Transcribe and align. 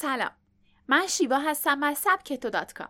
سلام. 0.00 0.30
من 0.88 1.06
شیوا 1.06 1.38
هستم 1.38 1.82
از 1.82 1.98
سبکتو 1.98 2.50
دات 2.50 2.72
کام. 2.72 2.88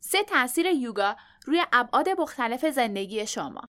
سه 0.00 0.24
تاثیر 0.24 0.66
یوگا 0.66 1.16
روی 1.46 1.64
ابعاد 1.72 2.08
مختلف 2.08 2.66
زندگی 2.66 3.26
شما. 3.26 3.64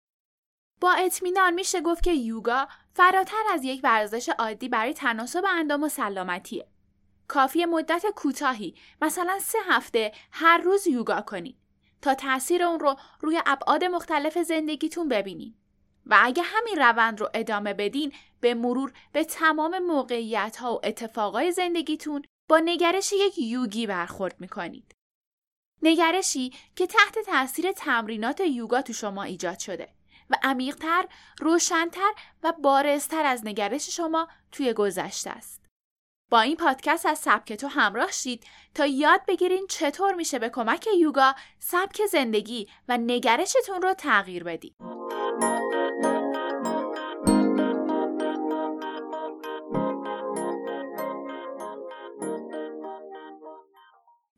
با 0.82 0.92
اطمینان 0.92 1.54
میشه 1.54 1.82
گفت 1.82 2.04
که 2.04 2.12
یوگا 2.12 2.68
فراتر 2.94 3.44
از 3.54 3.64
یک 3.64 3.82
ورزش 3.84 4.30
عادی 4.30 4.70
برای 4.70 4.94
تناسب 4.94 5.44
اندام 5.50 5.84
و 5.84 5.90
سلامتیه. 5.90 6.68
کافی 7.28 7.66
مدت 7.66 8.06
کوتاهی 8.16 8.76
مثلا 9.02 9.40
سه 9.40 9.58
هفته 9.68 10.12
هر 10.32 10.58
روز 10.58 10.88
یوگا 10.88 11.22
کنید 11.22 11.58
تا 12.02 12.14
تاثیر 12.14 12.64
اون 12.64 12.80
رو 12.80 12.96
روی 13.22 13.42
ابعاد 13.46 13.84
مختلف 13.84 14.38
زندگیتون 14.38 15.08
ببینید 15.08 15.65
و 16.06 16.20
اگه 16.22 16.44
همین 16.46 16.76
روند 16.78 17.22
رو 17.22 17.30
ادامه 17.34 17.74
بدین 17.74 18.14
به 18.40 18.54
مرور 18.54 18.94
به 19.12 19.24
تمام 19.24 19.80
موقعیت 19.80 20.58
ها 20.58 20.76
و 20.76 20.80
اتفاقای 20.84 21.52
زندگیتون 21.52 22.24
با 22.50 22.60
نگرش 22.66 23.14
یک 23.14 23.38
یوگی 23.38 23.88
برخورد 23.88 24.36
می‌کنید. 24.40 24.96
نگرشی 25.82 26.54
که 26.76 26.88
تحت 26.88 27.20
تاثیر 27.20 27.72
تمرینات 27.72 28.40
یوگا 28.40 28.82
تو 28.82 28.94
شما 28.94 29.24
ایجاد 29.24 29.60
شده 29.60 29.90
و 30.30 30.36
عمیقتر، 30.44 31.06
روشنتر 31.40 32.12
و 32.44 32.52
بارزتر 32.52 33.26
از 33.26 33.46
نگرش 33.46 33.90
شما 33.90 34.28
توی 34.52 34.74
گذشته 34.74 35.30
است. 35.30 35.66
با 36.32 36.42
این 36.42 36.56
پادکست 36.56 37.06
از 37.06 37.20
سبک 37.20 37.54
تو 37.54 37.68
همراه 37.68 38.12
شید 38.12 38.44
تا 38.76 38.86
یاد 38.86 39.22
بگیرین 39.28 39.68
چطور 39.70 40.14
میشه 40.14 40.40
به 40.40 40.50
کمک 40.50 40.88
یوگا 41.00 41.36
سبک 41.60 42.06
زندگی 42.06 42.68
و 42.88 42.98
نگرشتون 42.98 43.82
رو 43.82 43.94
تغییر 43.94 44.44
بدید. 44.44 44.76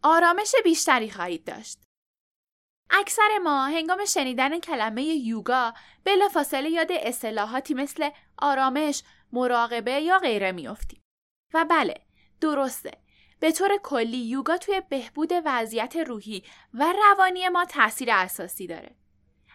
آرامش 0.03 0.55
بیشتری 0.63 1.09
خواهید 1.09 1.43
داشت. 1.43 1.79
اکثر 2.89 3.37
ما 3.43 3.65
هنگام 3.65 4.05
شنیدن 4.05 4.59
کلمه 4.59 5.03
یوگا 5.03 5.73
بلافاصله 6.03 6.69
یاد 6.69 6.91
اصطلاحاتی 6.91 7.73
مثل 7.73 8.09
آرامش، 8.37 9.03
مراقبه 9.31 9.91
یا 9.91 10.19
غیره 10.19 10.51
میافتیم. 10.51 11.01
و 11.53 11.65
بله، 11.65 12.01
درسته. 12.41 12.91
به 13.39 13.51
طور 13.51 13.77
کلی 13.83 14.17
یوگا 14.17 14.57
توی 14.57 14.81
بهبود 14.89 15.31
وضعیت 15.45 15.95
روحی 15.95 16.43
و 16.73 16.93
روانی 16.93 17.49
ما 17.49 17.65
تاثیر 17.65 18.11
اساسی 18.11 18.67
داره. 18.67 18.95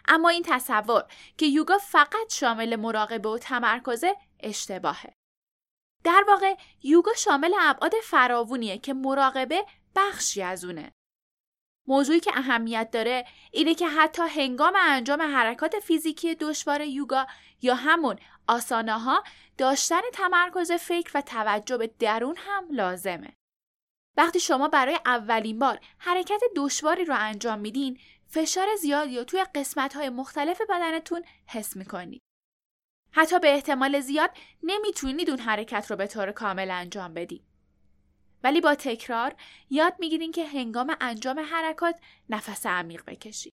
اما 0.08 0.28
این 0.28 0.42
تصور 0.46 1.04
که 1.38 1.46
یوگا 1.46 1.78
فقط 1.78 2.32
شامل 2.32 2.76
مراقبه 2.76 3.28
و 3.28 3.38
تمرکزه 3.38 4.16
اشتباهه. 4.40 5.14
در 6.04 6.24
واقع 6.28 6.54
یوگا 6.82 7.12
شامل 7.16 7.54
ابعاد 7.60 7.92
فراوونیه 8.02 8.78
که 8.78 8.94
مراقبه 8.94 9.64
بخشی 9.96 10.42
از 10.42 10.64
اونه. 10.64 10.92
موضوعی 11.86 12.20
که 12.20 12.30
اهمیت 12.34 12.90
داره 12.90 13.24
اینه 13.52 13.74
که 13.74 13.88
حتی 13.88 14.22
هنگام 14.22 14.74
انجام 14.78 15.22
حرکات 15.22 15.78
فیزیکی 15.78 16.34
دشوار 16.34 16.80
یوگا 16.80 17.26
یا 17.62 17.74
همون 17.74 18.16
آسانه 18.48 18.98
ها 18.98 19.24
داشتن 19.58 20.00
تمرکز 20.12 20.72
فکر 20.72 21.10
و 21.14 21.20
توجه 21.20 21.76
به 21.76 21.86
درون 21.98 22.36
هم 22.38 22.68
لازمه. 22.70 23.32
وقتی 24.16 24.40
شما 24.40 24.68
برای 24.68 24.98
اولین 25.06 25.58
بار 25.58 25.80
حرکت 25.98 26.40
دشواری 26.56 27.04
رو 27.04 27.14
انجام 27.18 27.58
میدین 27.58 27.98
فشار 28.28 28.66
زیادی 28.80 29.18
رو 29.18 29.24
توی 29.24 29.44
قسمت 29.54 29.96
های 29.96 30.08
مختلف 30.08 30.60
بدنتون 30.68 31.24
حس 31.46 31.76
می‌کنید. 31.76 32.22
حتی 33.10 33.38
به 33.38 33.54
احتمال 33.54 34.00
زیاد 34.00 34.30
نمی‌تونید 34.62 35.30
اون 35.30 35.38
حرکت 35.38 35.90
رو 35.90 35.96
به 35.96 36.06
طور 36.06 36.32
کامل 36.32 36.70
انجام 36.70 37.14
بدید. 37.14 37.51
ولی 38.44 38.60
با 38.60 38.74
تکرار 38.74 39.34
یاد 39.70 39.94
می‌گیرین 39.98 40.32
که 40.32 40.46
هنگام 40.46 40.96
انجام 41.00 41.40
حرکات 41.40 42.00
نفس 42.28 42.66
عمیق 42.66 43.04
بکشید. 43.06 43.52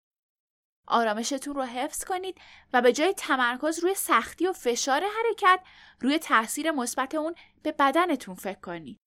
آرامشتون 0.88 1.54
رو 1.54 1.62
حفظ 1.62 2.04
کنید 2.04 2.40
و 2.72 2.82
به 2.82 2.92
جای 2.92 3.14
تمرکز 3.14 3.78
روی 3.78 3.94
سختی 3.94 4.46
و 4.46 4.52
فشار 4.52 5.02
حرکت 5.02 5.60
روی 6.00 6.18
تاثیر 6.18 6.70
مثبت 6.70 7.14
اون 7.14 7.34
به 7.62 7.72
بدنتون 7.72 8.34
فکر 8.34 8.60
کنید. 8.60 8.98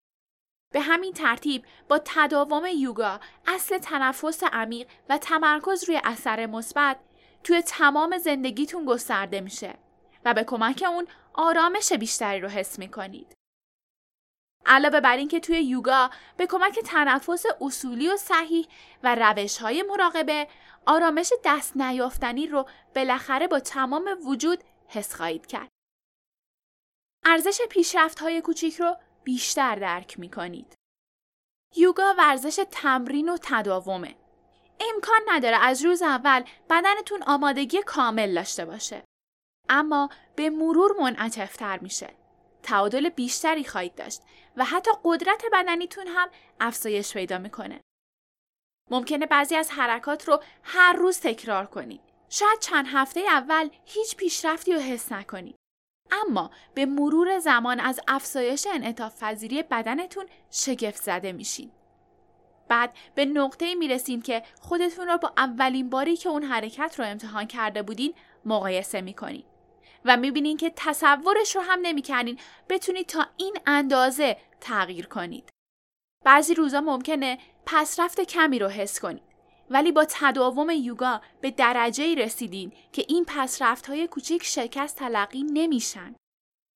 به 0.74 0.82
همین 0.82 1.14
ترتیب 1.14 1.66
با 1.90 2.02
تداوم 2.06 2.66
یوگا 2.66 3.20
اصل 3.48 3.78
تنفس 3.78 4.44
عمیق 4.44 4.88
و 5.10 5.18
تمرکز 5.18 5.84
روی 5.84 6.02
اثر 6.04 6.46
مثبت 6.46 6.98
توی 7.44 7.62
تمام 7.62 8.18
زندگیتون 8.18 8.86
گسترده 8.86 9.42
میشه 9.42 9.74
و 10.26 10.34
به 10.34 10.44
کمک 10.44 10.84
اون 10.88 11.08
آرامش 11.34 11.94
بیشتری 11.94 12.40
رو 12.40 12.50
حس 12.50 12.80
می‌کنید. 12.80 13.34
علاوه 14.66 15.00
بر 15.00 15.18
اینکه 15.18 15.40
توی 15.40 15.62
یوگا 15.62 16.10
به 16.38 16.48
کمک 16.48 16.80
تنفس 16.80 17.44
اصولی 17.62 18.10
و 18.10 18.18
صحیح 18.18 18.68
و 19.04 19.16
روش 19.16 19.58
های 19.58 19.84
مراقبه 19.84 20.48
آرامش 20.86 21.34
دست 21.46 21.78
نیافتنی 21.78 22.48
رو 22.48 22.66
بالاخره 22.96 23.48
با 23.48 23.60
تمام 23.60 24.18
وجود 24.26 24.64
حس 24.88 25.16
خواهید 25.16 25.46
کرد. 25.46 25.70
ارزش 27.26 27.62
پیشرفت 27.70 28.20
های 28.20 28.42
کوچیک 28.42 28.76
رو 28.76 28.96
بیشتر 29.24 29.76
درک 29.76 30.20
می 30.20 30.30
کنید. 30.30 30.76
یوگا 31.76 32.16
ورزش 32.18 32.66
تمرین 32.72 33.30
و 33.30 33.38
تداومه. 33.42 34.16
امکان 34.94 35.22
نداره 35.28 35.58
از 35.58 35.86
روز 35.86 36.02
اول 36.02 36.44
بدنتون 36.70 37.24
آمادگی 37.24 37.82
کامل 37.82 38.36
داشته 38.36 38.66
باشه. 38.66 39.04
اما 39.70 40.10
به 40.36 40.50
مرور 40.50 40.96
منعطفتر 41.00 41.80
میشه. 41.80 42.21
تعادل 42.72 43.10
بیشتری 43.10 43.64
خواهید 43.64 43.96
داشت 43.96 44.22
و 44.58 44.66
حتی 44.66 44.92
قدرت 45.04 45.44
بدنیتون 45.54 46.08
هم 46.08 46.30
افزایش 46.60 47.14
پیدا 47.14 47.38
می‌کنه. 47.38 47.82
ممکنه 48.92 49.26
بعضی 49.26 49.56
از 49.56 49.72
حرکات 49.72 50.28
رو 50.28 50.44
هر 50.64 50.94
روز 50.94 51.20
تکرار 51.20 51.66
کنید. 51.66 52.02
شاید 52.30 52.60
چند 52.60 52.86
هفته 52.88 53.20
اول 53.20 53.70
هیچ 53.86 54.16
پیشرفتی 54.16 54.74
رو 54.74 54.80
حس 54.80 55.12
نکنید. 55.12 55.56
اما 56.12 56.52
به 56.74 56.86
مرور 56.86 57.40
زمان 57.40 57.80
از 57.80 58.00
افزایش 58.08 58.68
انعطاف 58.74 59.24
پذیری 59.24 59.64
بدنتون 59.64 60.26
شگفت 60.52 61.04
زده 61.04 61.32
میشین. 61.32 61.72
بعد 62.68 62.94
به 63.16 63.26
نقطه 63.26 63.76
می‌رسین 63.76 64.22
که 64.22 64.44
خودتون 64.62 65.08
رو 65.08 65.18
با 65.18 65.34
اولین 65.38 65.90
باری 65.90 66.18
که 66.18 66.30
اون 66.30 66.44
حرکت 66.44 66.96
رو 67.00 67.06
امتحان 67.06 67.48
کرده 67.48 67.82
بودین 67.82 68.14
مقایسه 68.46 69.02
می‌کنین. 69.02 69.44
و 70.06 70.18
می‌بینین 70.18 70.58
که 70.58 70.74
تصورش 70.76 71.56
رو 71.56 71.62
هم 71.62 71.80
نمی‌کنین 71.82 72.40
بتونید 72.70 73.06
تا 73.06 73.26
این 73.38 73.58
اندازه 73.66 74.38
تغییر 74.62 75.08
کنید. 75.08 75.50
بعضی 76.26 76.54
روزا 76.54 76.82
ممکنه 76.82 77.38
پسرفت 77.66 78.22
کمی 78.22 78.60
رو 78.60 78.68
حس 78.68 79.00
کنید. 79.00 79.24
ولی 79.70 79.92
با 79.92 80.06
تداوم 80.10 80.70
یوگا 80.70 81.22
به 81.42 81.52
درجه 81.52 82.04
ای 82.04 82.16
رسیدین 82.16 82.74
که 82.94 83.06
این 83.08 83.26
پسرفت 83.26 83.88
های 83.88 84.08
کوچیک 84.08 84.44
شکست 84.44 84.98
تلقی 84.98 85.44
نمیشن. 85.44 86.16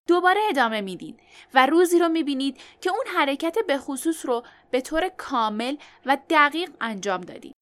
دوباره 0.07 0.42
ادامه 0.50 0.81
میدین 0.81 1.19
و 1.53 1.66
روزی 1.66 2.00
رو 2.00 2.09
می‌بینید 2.09 2.57
که 2.81 2.90
اون 2.90 3.06
حرکت 3.16 3.57
به 3.68 3.78
خصوص 3.78 4.25
رو 4.25 4.44
به 4.72 4.81
طور 4.81 5.09
کامل 5.09 5.75
و 6.06 6.18
دقیق 6.30 6.72
انجام 6.81 7.22
دادید. 7.22 7.56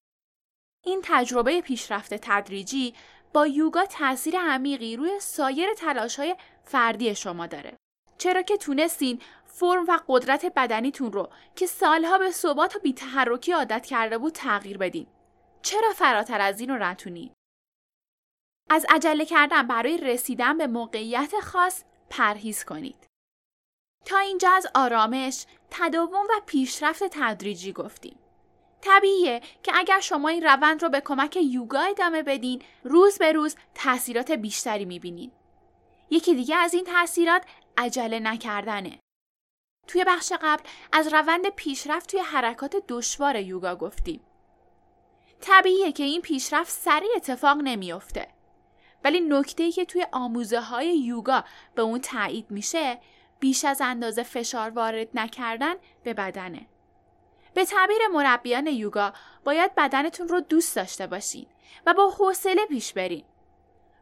این 0.85 0.99
تجربه 1.03 1.61
پیشرفت 1.61 2.13
تدریجی 2.13 2.93
با 3.33 3.47
یوگا 3.47 3.85
تاثیر 3.85 4.39
عمیقی 4.39 4.95
روی 4.95 5.19
سایر 5.19 5.73
تلاش 5.73 6.19
های 6.19 6.35
فردی 6.63 7.15
شما 7.15 7.47
داره. 7.47 7.77
چرا 8.17 8.41
که 8.41 8.57
تونستین 8.57 9.21
فرم 9.45 9.85
و 9.87 9.99
قدرت 10.07 10.45
بدنیتون 10.45 11.11
رو 11.11 11.29
که 11.55 11.67
سالها 11.67 12.17
به 12.17 12.31
ثبات 12.31 12.75
و 12.75 12.79
بیتحرکی 12.79 13.51
عادت 13.51 13.85
کرده 13.85 14.17
بود 14.17 14.33
تغییر 14.33 14.77
بدین. 14.77 15.07
چرا 15.61 15.93
فراتر 15.93 16.41
از 16.41 16.59
این 16.59 16.69
رو 16.69 16.77
نتونید؟ 16.77 17.33
از 18.69 18.85
عجله 18.89 19.25
کردن 19.25 19.67
برای 19.67 19.97
رسیدن 19.97 20.57
به 20.57 20.67
موقعیت 20.67 21.33
خاص 21.43 21.83
پرهیز 22.09 22.65
کنید. 22.65 23.07
تا 24.05 24.17
اینجا 24.17 24.51
از 24.51 24.67
آرامش، 24.75 25.45
تداوم 25.71 26.25
و 26.29 26.41
پیشرفت 26.45 27.03
تدریجی 27.11 27.73
گفتیم. 27.73 28.22
طبیعیه 28.85 29.41
که 29.63 29.71
اگر 29.75 29.99
شما 29.99 30.29
این 30.29 30.43
روند 30.43 30.83
رو 30.83 30.89
به 30.89 31.01
کمک 31.01 31.37
یوگا 31.41 31.79
ادامه 31.79 32.23
بدین 32.23 32.61
روز 32.83 33.17
به 33.17 33.31
روز 33.31 33.55
تاثیرات 33.75 34.31
بیشتری 34.31 34.85
می‌بینین. 34.85 35.31
یکی 36.09 36.35
دیگه 36.35 36.55
از 36.55 36.73
این 36.73 36.85
تاثیرات 36.85 37.43
عجله 37.77 38.19
نکردنه. 38.19 38.99
توی 39.87 40.03
بخش 40.03 40.33
قبل 40.41 40.63
از 40.91 41.13
روند 41.13 41.49
پیشرفت 41.49 42.11
توی 42.11 42.19
حرکات 42.19 42.75
دشوار 42.87 43.35
یوگا 43.35 43.75
گفتیم. 43.75 44.21
طبیعیه 45.41 45.91
که 45.91 46.03
این 46.03 46.21
پیشرفت 46.21 46.71
سریع 46.71 47.09
اتفاق 47.15 47.57
نمیافته. 47.57 48.27
ولی 49.03 49.19
نکته 49.19 49.71
که 49.71 49.85
توی 49.85 50.07
آموزه 50.11 50.61
های 50.61 50.97
یوگا 50.97 51.43
به 51.75 51.81
اون 51.81 52.01
تایید 52.01 52.51
میشه 52.51 52.99
بیش 53.39 53.65
از 53.65 53.81
اندازه 53.81 54.23
فشار 54.23 54.69
وارد 54.69 55.07
نکردن 55.13 55.73
به 56.03 56.13
بدنه. 56.13 56.67
به 57.53 57.65
تعبیر 57.65 58.07
مربیان 58.11 58.67
یوگا 58.67 59.13
باید 59.43 59.75
بدنتون 59.75 60.27
رو 60.27 60.39
دوست 60.39 60.75
داشته 60.75 61.07
باشید 61.07 61.47
و 61.85 61.93
با 61.93 62.09
حوصله 62.09 62.65
پیش 62.65 62.93
برین. 62.93 63.25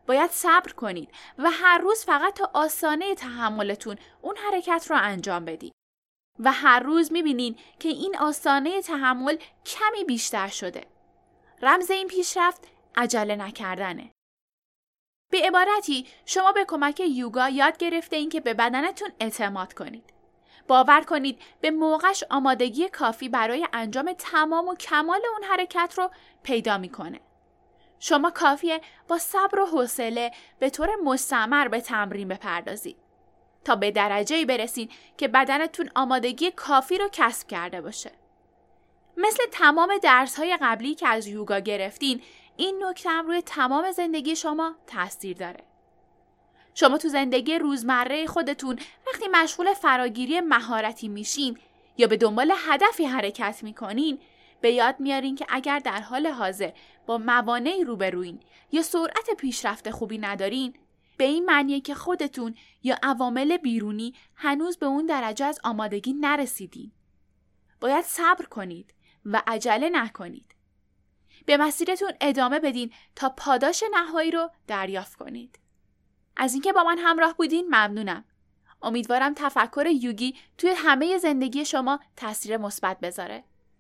باید 0.08 0.32
صبر 0.32 0.72
کنید 0.72 1.10
و 1.38 1.50
هر 1.52 1.78
روز 1.78 2.06
فقط 2.06 2.34
تا 2.34 2.52
آسانه 2.54 3.16
تحملتون 3.16 3.98
اون 4.22 4.38
حرکت 4.38 4.86
رو 4.90 4.98
انجام 5.00 5.46
بدید. 5.46 5.74
و 6.40 6.52
هر 6.52 6.80
روز 6.80 7.12
می‌بینین 7.12 7.56
که 7.80 7.90
این 7.90 8.18
آستانه 8.18 8.82
تحمل 8.82 9.38
کمی 9.66 10.04
بیشتر 10.04 10.48
شده. 10.48 10.86
رمز 11.62 11.92
این 11.92 12.08
پیشرفت 12.08 12.68
عجله 12.96 13.36
نکردنه. 13.36 14.12
به 15.32 15.42
عبارتی 15.48 16.08
شما 16.26 16.52
به 16.52 16.66
کمک 16.66 17.00
یوگا 17.00 17.50
یاد 17.50 17.78
گرفته 17.78 18.16
این 18.16 18.30
که 18.30 18.42
به 18.42 18.54
بدنتون 18.54 19.10
اعتماد 19.20 19.74
کنید. 19.74 20.21
باور 20.68 21.02
کنید 21.02 21.40
به 21.62 21.72
موقعش 21.72 22.24
آمادگی 22.30 22.90
کافی 22.90 23.30
برای 23.30 23.68
انجام 23.74 24.14
تمام 24.18 24.68
و 24.68 24.76
کمال 24.76 25.22
اون 25.34 25.44
حرکت 25.44 25.94
رو 25.98 26.10
پیدا 26.44 26.78
می‌کنه. 26.78 27.20
شما 28.00 28.32
کافیه 28.32 28.82
با 29.08 29.18
صبر 29.18 29.60
و 29.60 29.66
حوصله 29.66 30.32
به 30.60 30.70
طور 30.70 30.90
مستمر 31.04 31.68
به 31.68 31.82
تمرین 31.82 32.28
بپردازید 32.28 32.98
تا 33.64 33.76
به 33.76 33.92
درجه 33.92 34.46
برسین 34.46 34.90
که 35.18 35.28
بدنتون 35.28 35.90
آمادگی 35.96 36.52
کافی 36.52 36.98
رو 36.98 37.10
کسب 37.12 37.48
کرده 37.48 37.82
باشه. 37.82 38.12
مثل 39.18 39.44
تمام 39.52 39.98
درس 39.98 40.40
های 40.40 40.58
قبلی 40.62 40.96
که 40.96 41.08
از 41.08 41.28
یوگا 41.28 41.60
گرفتین 41.60 42.22
این 42.58 42.84
نکته 42.86 43.10
روی 43.10 43.42
تمام 43.42 43.92
زندگی 43.92 44.36
شما 44.36 44.76
تاثیر 44.88 45.38
داره. 45.38 45.71
شما 46.74 46.98
تو 46.98 47.08
زندگی 47.08 47.58
روزمره 47.58 48.28
خودتون 48.28 48.80
وقتی 49.08 49.28
مشغول 49.32 49.74
فراگیری 49.74 50.42
مهارتی 50.42 51.08
میشین 51.08 51.58
یا 51.98 52.08
به 52.08 52.18
دنبال 52.18 52.54
هدفی 52.58 53.06
حرکت 53.06 53.64
می‌کنین 53.64 54.20
به 54.62 54.72
یاد 54.72 54.96
میارین 55.00 55.36
که 55.36 55.46
اگر 55.50 55.80
در 55.80 56.02
حال 56.02 56.28
حاضر 56.28 56.72
با 57.06 57.18
موانعی 57.18 57.84
روبروین 57.84 58.40
یا 58.72 58.82
سرعت 58.82 59.30
پیشرفت 59.38 59.90
خوبی 59.90 60.18
ندارین 60.18 60.74
به 61.18 61.24
این 61.24 61.46
معنیه 61.46 61.82
که 61.82 61.96
خودتون 61.96 62.56
یا 62.84 62.96
عوامل 63.04 63.58
بیرونی 63.58 64.14
هنوز 64.36 64.78
به 64.78 64.86
اون 64.86 65.06
درجه 65.06 65.46
از 65.46 65.60
آمادگی 65.64 66.14
نرسیدین. 66.14 66.92
باید 67.82 68.06
صبر 68.06 68.46
کنید 68.46 68.94
و 69.26 69.42
عجله 69.48 69.90
نکنید. 69.90 70.56
به 71.46 71.58
مسیرتون 71.58 72.12
ادامه 72.22 72.60
بدین 72.60 72.92
تا 73.16 73.30
پاداش 73.30 73.84
نهایی 73.92 74.32
رو 74.32 74.50
دریافت 74.68 75.16
کنید. 75.16 75.60
از 76.38 76.54
اینکه 76.54 76.74
با 76.74 76.84
من 76.84 76.98
همراه 76.98 77.36
بودین 77.38 77.66
ممنونم. 77.68 78.24
امیدوارم 78.82 79.34
تفکر 79.34 79.86
یوگی 79.88 80.36
توی 80.58 80.70
همه 80.70 81.18
زندگی 81.18 81.66
شما 81.66 82.00
تاثیر 82.16 82.58
مثبت 82.58 83.00
بذاره. 83.00 83.44